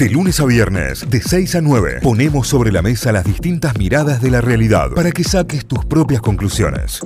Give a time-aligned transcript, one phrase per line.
[0.00, 4.22] De lunes a viernes, de 6 a 9, ponemos sobre la mesa las distintas miradas
[4.22, 7.00] de la realidad para que saques tus propias conclusiones.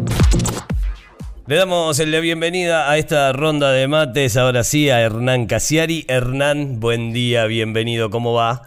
[1.49, 6.05] Le damos la bienvenida a esta ronda de mates, ahora sí, a Hernán Casiari.
[6.07, 8.63] Hernán, buen día, bienvenido, ¿cómo va?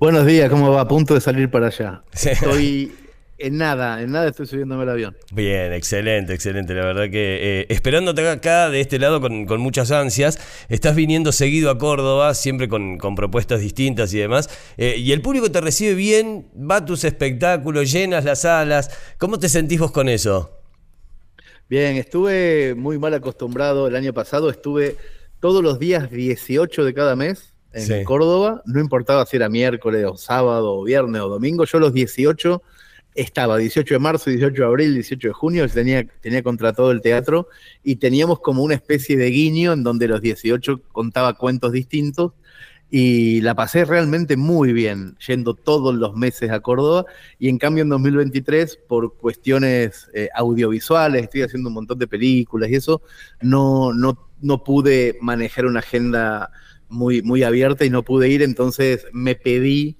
[0.00, 0.80] Buenos días, ¿cómo va?
[0.80, 2.04] A punto de salir para allá.
[2.14, 2.90] Estoy
[3.38, 5.16] en nada, en nada estoy subiéndome al avión.
[5.32, 6.72] Bien, excelente, excelente.
[6.74, 10.38] La verdad que eh, esperándote acá de este lado con, muchas ansias.
[10.68, 14.48] Estás viniendo seguido a Córdoba, siempre con, propuestas distintas y demás.
[14.78, 18.90] Eh, y el público te recibe bien, va a tus espectáculos, llenas las salas.
[19.18, 20.50] ¿Cómo te sentís vos con eso?
[21.68, 24.48] Bien, estuve muy mal acostumbrado el año pasado.
[24.48, 24.96] Estuve
[25.40, 28.62] todos los días 18 de cada mes en Córdoba.
[28.64, 31.64] No importaba si era miércoles o sábado o viernes o domingo.
[31.64, 32.62] Yo los 18
[33.16, 37.48] estaba 18 de marzo, 18 de abril, 18 de junio, tenía, tenía contratado el teatro
[37.82, 42.32] y teníamos como una especie de guiño en donde los 18 contaba cuentos distintos
[42.90, 47.04] y la pasé realmente muy bien yendo todos los meses a Córdoba
[47.38, 52.70] y en cambio en 2023 por cuestiones eh, audiovisuales, estoy haciendo un montón de películas
[52.70, 53.02] y eso,
[53.40, 56.50] no, no, no pude manejar una agenda
[56.88, 59.96] muy, muy abierta y no pude ir, entonces me pedí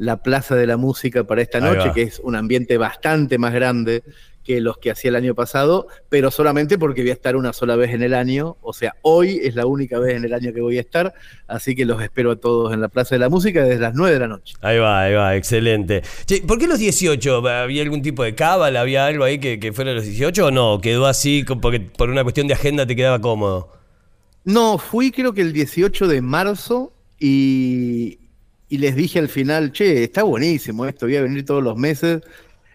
[0.00, 4.02] la Plaza de la Música para esta noche, que es un ambiente bastante más grande
[4.42, 7.76] que los que hacía el año pasado, pero solamente porque voy a estar una sola
[7.76, 10.62] vez en el año, o sea, hoy es la única vez en el año que
[10.62, 11.12] voy a estar,
[11.46, 14.14] así que los espero a todos en la Plaza de la Música desde las 9
[14.14, 14.54] de la noche.
[14.62, 16.00] Ahí va, ahí va, excelente.
[16.48, 17.46] ¿Por qué los 18?
[17.46, 18.80] ¿Había algún tipo de cábala?
[18.80, 20.80] ¿Había algo ahí que, que fuera los 18 o no?
[20.80, 23.70] ¿Quedó así porque por una cuestión de agenda te quedaba cómodo?
[24.44, 28.18] No, fui creo que el 18 de marzo y,
[28.70, 32.22] y les dije al final, che, está buenísimo esto, voy a venir todos los meses.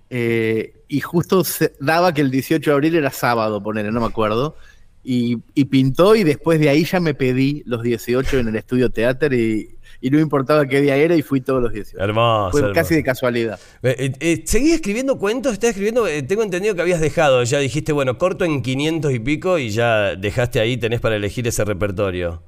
[0.10, 4.06] Eh, y justo se daba que el 18 de abril era sábado, ponerle, no me
[4.06, 4.58] acuerdo.
[5.08, 9.34] Y, pintó y después de ahí ya me pedí los 18 en el estudio teatro
[9.34, 9.70] y,
[10.02, 11.98] no importaba qué día era y fui todos los 18.
[12.04, 12.52] Hermoso.
[12.52, 13.60] Fue casi de casualidad.
[13.82, 15.54] Eh, eh, ¿Seguí escribiendo cuentos?
[15.54, 16.06] ¿Estás escribiendo?
[16.28, 20.16] tengo entendido que habías dejado, ya dijiste, bueno, corto en 500 y pico y ya
[20.16, 22.44] dejaste ahí, tenés para elegir ese repertorio.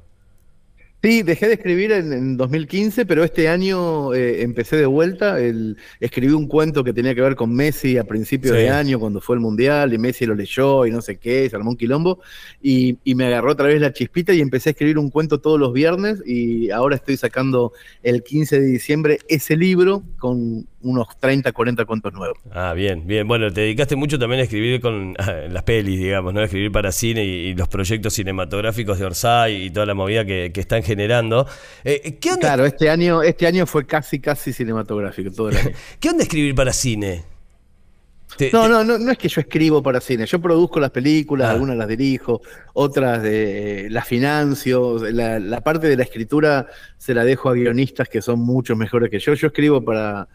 [1.03, 5.39] Sí, dejé de escribir en, 2015, pero este año eh, empecé de vuelta.
[5.39, 9.21] El, escribí un cuento que tenía que ver con Messi a principios de año, cuando
[9.21, 12.19] fue el Mundial, y Messi lo leyó y no sé qué, se armó un quilombo.
[12.61, 15.59] Y, y, me agarró otra vez la chispita y empecé a escribir un cuento todos
[15.59, 16.21] los viernes.
[16.25, 22.13] Y ahora estoy sacando el 15 de diciembre ese libro con unos 30, 40 cuentos
[22.13, 22.37] nuevos.
[22.51, 23.27] Ah, bien, bien.
[23.27, 25.15] Bueno, te dedicaste mucho también a escribir con
[25.49, 26.41] las pelis, digamos, ¿no?
[26.41, 30.51] A escribir para cine y, los proyectos cinematográficos de Orsay y toda la movida que,
[30.55, 31.47] están generando.
[31.83, 32.41] Eh, ¿qué onda?
[32.41, 35.71] Claro, este año, este año fue casi, casi cinematográfico, todo el año.
[35.99, 37.23] ¿Qué onda escribir para cine?
[38.51, 40.25] no, no, no, no es que yo escribo para cine.
[40.25, 41.51] Yo produzco las películas, ah.
[41.53, 42.41] algunas las dirijo,
[42.73, 44.99] otras de, las financio.
[45.11, 46.67] La, la, parte de la escritura
[46.97, 49.33] se la dejo a guionistas que son mucho mejores que yo.
[49.33, 50.27] Yo escribo para,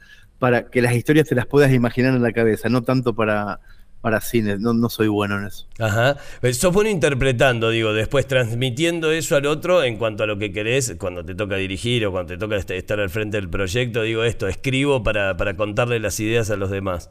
[0.42, 3.60] para que las historias te las puedas imaginar en la cabeza, no tanto para,
[4.00, 5.69] para cine, no, no soy bueno en eso.
[5.78, 6.16] Ajá.
[6.53, 10.97] Sos bueno interpretando, digo, después transmitiendo eso al otro en cuanto a lo que querés,
[10.98, 14.48] cuando te toca dirigir o cuando te toca estar al frente del proyecto, digo esto,
[14.48, 17.09] escribo para, para contarle las ideas a los demás.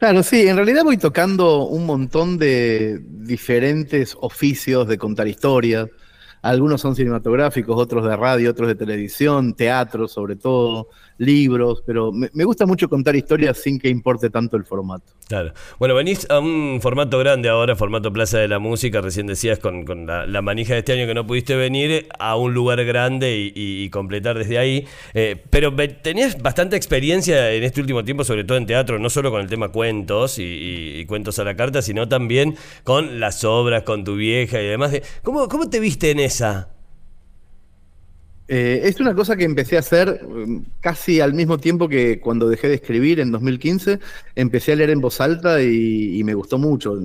[0.00, 5.86] Claro, sí, en realidad voy tocando un montón de diferentes oficios de contar historias.
[6.42, 10.88] Algunos son cinematográficos, otros de radio, otros de televisión, teatro sobre todo
[11.18, 15.04] libros, pero me, gusta mucho contar historias sin que importe tanto el formato.
[15.28, 15.52] Claro.
[15.78, 19.84] Bueno, venís a un formato grande ahora, formato Plaza de la Música, recién decías con,
[20.06, 24.36] la, manija de este año que no pudiste venir a un lugar grande y, completar
[24.36, 28.98] desde ahí, eh, pero tenías bastante experiencia en este último tiempo, sobre todo en teatro,
[28.98, 33.44] no solo con el tema cuentos y, cuentos a la carta, sino también con las
[33.44, 34.92] obras, con tu vieja y demás.
[35.22, 36.73] ¿Cómo, cómo te viste en esa?
[38.46, 42.48] Eh, es una cosa que empecé a hacer um, casi al mismo tiempo que cuando
[42.48, 44.00] dejé de escribir en 2015.
[44.34, 46.98] Empecé a leer en voz alta y, me gustó mucho.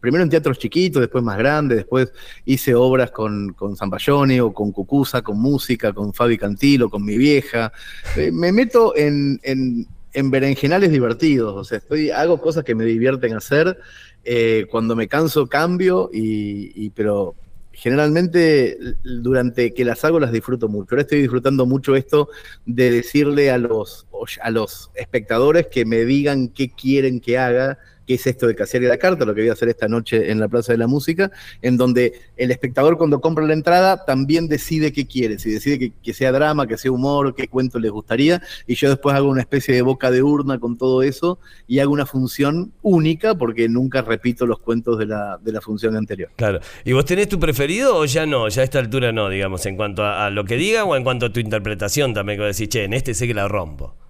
[0.00, 2.12] primero en teatros chiquitos, después más grandes, después
[2.44, 7.72] hice obras con, con o con Cucusa, con música, con Fabi Cantilo, con mi vieja.
[8.16, 13.34] Eh, me meto en, en, berenjenales divertidos, o sea, estoy, hago cosas que me divierten
[13.34, 13.78] hacer.
[14.24, 17.34] Eh, cuando me canso cambio, y, pero
[17.72, 20.94] generalmente durante que las hago las disfruto mucho.
[20.94, 22.28] Ahora estoy disfrutando mucho esto
[22.66, 24.06] de decirle a los,
[24.40, 27.78] a los espectadores que me digan qué quieren que haga,
[28.12, 30.30] que es esto de Casear y la Carta, lo que voy a hacer esta noche
[30.30, 31.30] en la Plaza de la Música,
[31.62, 36.14] en donde el espectador cuando compra la entrada también decide qué quiere, si decide que,
[36.14, 39.74] sea drama, que sea humor, qué cuento les gustaría, y yo después hago una especie
[39.74, 44.44] de boca de urna con todo eso y hago una función única porque nunca repito
[44.46, 46.30] los cuentos de la, de la función anterior.
[46.36, 46.60] Claro.
[46.84, 48.48] ¿Y vos tenés tu preferido o ya no?
[48.48, 51.26] Ya a esta altura no, digamos, en cuanto a, lo que diga o en cuanto
[51.26, 54.01] a tu interpretación también, que decís, che, en este sé que la rompo.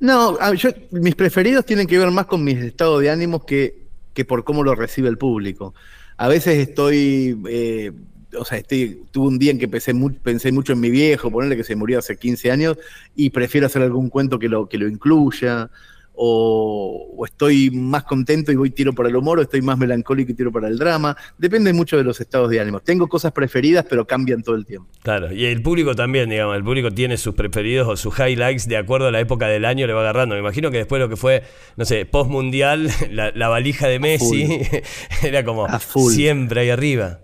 [0.00, 4.24] No, yo, mis preferidos tienen que ver más con mis estados de ánimos que, que
[4.24, 5.74] por cómo lo recibe el público.
[6.16, 7.92] A veces estoy, eh,
[8.38, 11.56] o sea, estoy, tuve un día en que pensé, pensé mucho en mi viejo, ponerle
[11.56, 12.78] que se murió hace 15 años,
[13.14, 15.70] y prefiero hacer algún cuento que lo, que lo incluya
[16.14, 20.34] o, estoy más contento y voy tiro para el humor, o estoy más melancólico y
[20.34, 21.16] tiro para el drama.
[21.38, 22.80] Depende mucho de los estados de ánimo.
[22.80, 24.88] Tengo cosas preferidas, pero cambian todo el tiempo.
[25.02, 28.76] Claro, y el público también, digamos, el público tiene sus preferidos o sus highlights de
[28.76, 30.34] acuerdo a la época del año, le va agarrando.
[30.34, 31.42] Me imagino que después lo que fue,
[31.76, 34.60] no sé, post mundial, la, valija de Messi,
[35.22, 37.20] era como siempre ahí arriba.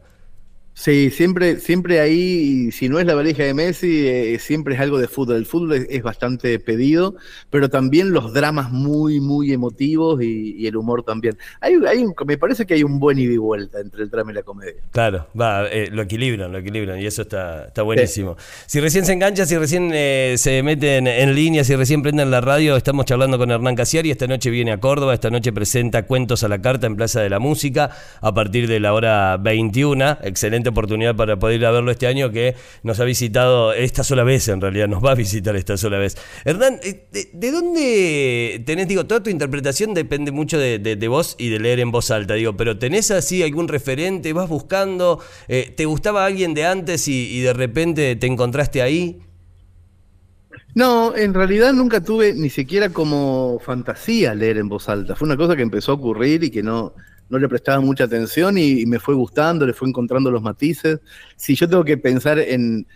[0.81, 4.99] Sí, siempre, siempre ahí, si no es la valija de Messi, eh, siempre es algo
[4.99, 5.37] de fútbol.
[5.37, 7.17] El fútbol es, bastante pedido,
[7.51, 11.37] pero también los dramas muy, muy emotivos y, el humor también.
[11.61, 14.35] Hay, hay me parece que hay un buen ida y vuelta entre el drama y
[14.37, 14.81] la comedia.
[14.91, 18.39] Claro, va, eh, lo equilibran, lo equilibran y eso está, está buenísimo.
[18.65, 22.41] Si recién se enganchan, si recién eh, se meten en línea, si recién prenden la
[22.41, 24.11] radio, estamos charlando con Hernán Casiari.
[24.11, 27.29] Esta noche viene a Córdoba, esta noche presenta Cuentos a la Carta en Plaza de
[27.29, 27.91] la Música
[28.23, 30.17] a partir de la hora 21.
[30.23, 34.25] Excelente oportunidad para poder ir a verlo este año que nos ha visitado esta sola
[34.25, 36.17] vez, en realidad, nos va a visitar esta sola vez.
[36.45, 41.49] Hernán, eh, ¿de, dónde tenés, digo, toda tu interpretación depende mucho de, de, vos y
[41.49, 44.33] de leer en voz alta, digo, pero ¿tenés así algún referente?
[44.33, 45.21] ¿Vas buscando?
[45.49, 49.21] Eh, ¿Te gustaba alguien de antes y, de repente te encontraste ahí?
[50.75, 55.17] No, en realidad nunca tuve ni siquiera como fantasía leer en voz alta.
[55.17, 56.95] Fue una cosa que empezó a ocurrir y que no,
[57.31, 60.99] no le prestaba mucha atención y, me fue gustando, le fue encontrando los matices.
[61.37, 62.87] Si yo tengo que pensar en,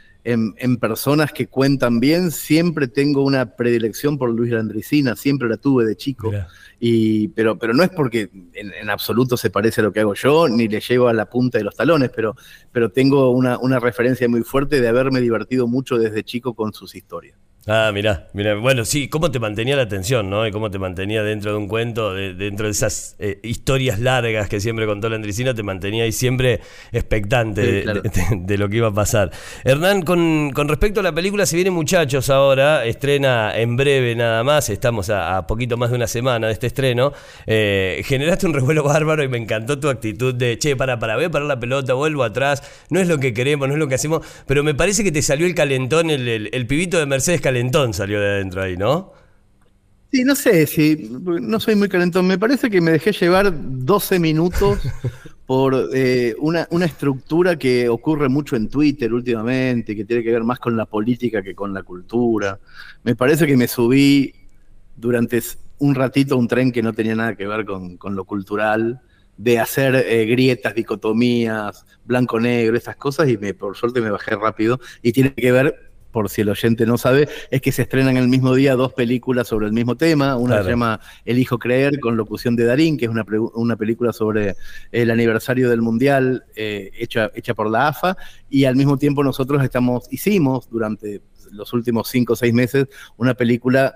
[0.81, 5.97] personas que cuentan bien, siempre tengo una predilección por Luis Landricina, siempre la tuve de
[5.97, 6.33] chico.
[6.81, 10.49] Y, pero, pero no es porque en, absoluto se parece a lo que hago yo,
[10.49, 12.35] ni le llego a la punta de los talones, pero,
[12.73, 16.95] pero tengo una, una referencia muy fuerte de haberme divertido mucho desde chico con sus
[16.97, 17.39] historias.
[17.67, 20.47] Ah, mira, mira, bueno, sí, cómo te mantenía la atención, ¿no?
[20.47, 24.61] Y cómo te mantenía dentro de un cuento, dentro de esas eh, historias largas que
[24.61, 26.61] siempre contó la Andricina, te mantenía ahí siempre
[26.93, 27.87] expectante
[28.35, 29.31] de, lo que iba a pasar.
[29.65, 34.45] Hernán, con, con, respecto a la película, se viene Muchachos ahora, estrena en breve nada
[34.45, 37.15] más, estamos a, poquito más de una semana de este estreno.
[37.47, 41.25] Eh, generaste un revuelo bárbaro y me encantó tu actitud de, che, para, para, voy
[41.25, 43.95] a parar la pelota, vuelvo atrás, no es lo que queremos, no es lo que
[43.95, 47.54] hacemos, pero me parece que te salió el calentón, el, el, pibito de Mercedes Calentón
[47.55, 49.13] calentón salió de adentro ahí, ¿no?
[50.11, 52.27] Sí, no sé si no soy muy calentón.
[52.27, 54.81] Me parece que me dejé llevar 12 minutos
[55.47, 60.59] por eh, una, estructura que ocurre mucho en Twitter últimamente, que tiene que ver más
[60.59, 62.59] con la política que con la cultura.
[63.05, 64.35] Me parece que me subí
[64.97, 65.41] durante
[65.79, 69.01] un ratito a un tren que no tenía nada que ver con, lo cultural,
[69.37, 74.81] de hacer eh, grietas, dicotomías, blanco-negro, esas cosas, y me, por suerte me bajé rápido.
[75.03, 78.29] Y tiene que ver por si el oyente no sabe, es que se estrenan el
[78.29, 80.37] mismo día dos películas sobre el mismo tema.
[80.37, 84.13] Una se llama El Hijo Creer, con locución de Darín, que es una, una película
[84.13, 84.55] sobre
[84.93, 88.17] el aniversario del Mundial eh, hecha, hecha por la AFA.
[88.49, 91.21] Y al mismo tiempo nosotros estamos, hicimos durante
[91.51, 92.87] los últimos cinco o seis meses
[93.17, 93.93] una película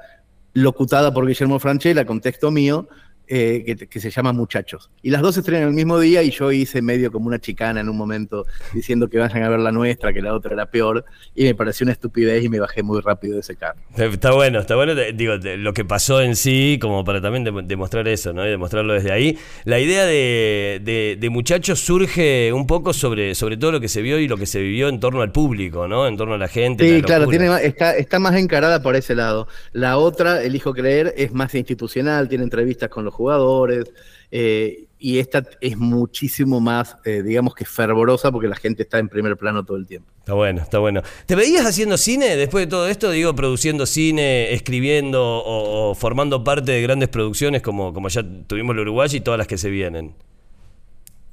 [0.55, 2.89] locutada por Guillermo Franchella, con texto mío,
[3.31, 4.91] eh, que, se llama Muchachos.
[5.03, 7.81] Y las dos se estrenan el mismo día y yo hice medio como una chicana
[7.81, 11.05] en un momento diciendo que vayan a ver la nuestra, que la otra era peor,
[11.35, 13.79] y me pareció una estupidez y me bajé muy rápido de ese carro.
[13.97, 18.33] Está bueno, está bueno, digo, lo que pasó en sí, como para también demostrar eso,
[18.33, 18.47] ¿no?
[18.47, 19.39] Y demostrarlo desde ahí.
[19.65, 24.27] La idea de, Muchachos surge un poco sobre, sobre todo lo que se vio y
[24.27, 26.07] lo que se vivió en torno al público, ¿no?
[26.07, 26.97] En torno a la gente.
[26.97, 29.47] Sí, claro, tiene, está, está más encarada por ese lado.
[29.73, 33.93] La otra, Elijo Creer, es más institucional, tiene entrevistas con los jugadores,
[34.31, 39.09] eh, y esta es muchísimo más, eh, digamos que fervorosa porque la gente está en
[39.09, 40.09] primer plano todo el tiempo.
[40.19, 41.03] Está bueno, está bueno.
[41.27, 43.11] ¿Te veías haciendo cine después de todo esto?
[43.11, 48.81] Digo, produciendo cine, escribiendo o, formando parte de grandes producciones como, como ya tuvimos el
[48.81, 50.15] Uruguay y todas las que se vienen.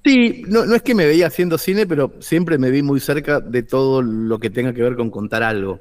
[0.05, 3.39] Sí, no, no es que me veía haciendo cine, pero siempre me vi muy cerca
[3.39, 5.79] de todo lo que tenga que ver con contar algo.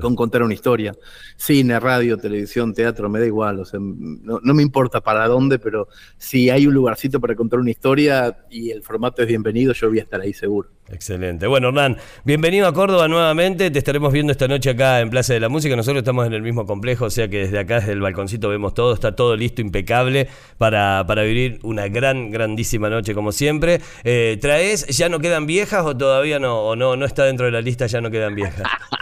[0.00, 0.94] Con contar una historia.
[1.36, 3.60] Cine, radio, televisión, teatro, me da igual.
[3.60, 7.70] O sea, no, me importa para dónde, pero si hay un lugarcito para contar una
[7.70, 10.70] historia y el formato es bienvenido, yo voy a estar ahí seguro.
[10.90, 11.46] Excelente.
[11.46, 13.70] Bueno, Hernán, bienvenido a Córdoba nuevamente.
[13.70, 15.74] Te estaremos viendo esta noche acá en Plaza de la Música.
[15.76, 18.74] Nosotros estamos en el mismo complejo, o sea que desde acá, desde el balconcito, vemos
[18.74, 18.92] todo.
[18.92, 23.80] Está todo listo, impecable, para, para vivir una gran, grandísima noche, como siempre.
[24.04, 24.86] Eh, ¿Traes?
[24.88, 26.60] ¿Ya no quedan viejas o todavía no?
[26.60, 27.86] ¿O no, no está dentro de la lista?
[27.86, 28.62] ¿Ya no quedan viejas?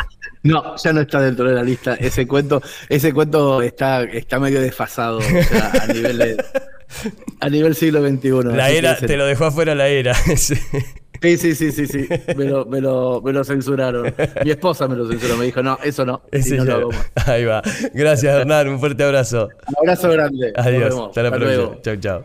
[0.44, 1.94] No, ya no está dentro de la lista.
[1.94, 6.36] Ese cuento, ese cuento está, está medio desfasado a nivel
[7.40, 8.56] a nivel siglo XXI.
[8.56, 10.14] La era, te lo dejó afuera la era.
[11.22, 12.08] Sí, sí, sí, sí, sí.
[12.36, 14.12] Me lo, me, lo, me lo, censuraron.
[14.44, 16.20] Mi esposa me lo censuró, me dijo, no, eso no.
[16.32, 16.90] no lo hago
[17.26, 17.62] Ahí va.
[17.94, 18.68] Gracias, Hernán.
[18.68, 19.48] Un fuerte abrazo.
[19.68, 20.52] Un abrazo grande.
[20.56, 20.98] Adiós.
[20.98, 21.80] Hasta la próxima.
[21.80, 22.24] Chau, chau.